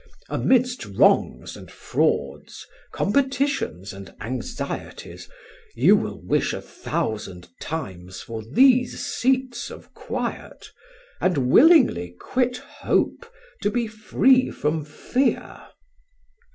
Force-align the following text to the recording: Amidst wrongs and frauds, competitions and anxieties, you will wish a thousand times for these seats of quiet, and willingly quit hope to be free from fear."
Amidst 0.29 0.83
wrongs 0.85 1.55
and 1.55 1.69
frauds, 1.69 2.65
competitions 2.91 3.93
and 3.93 4.15
anxieties, 4.19 5.29
you 5.75 5.95
will 5.95 6.19
wish 6.25 6.53
a 6.53 6.61
thousand 6.63 7.49
times 7.59 8.19
for 8.19 8.41
these 8.43 9.05
seats 9.05 9.69
of 9.69 9.93
quiet, 9.93 10.71
and 11.19 11.51
willingly 11.51 12.15
quit 12.19 12.57
hope 12.57 13.31
to 13.61 13.69
be 13.69 13.85
free 13.85 14.49
from 14.49 14.83
fear." 14.85 15.67